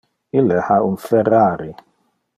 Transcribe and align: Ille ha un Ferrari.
Ille 0.39 0.57
ha 0.69 0.79
un 0.87 0.97
Ferrari. 1.05 1.71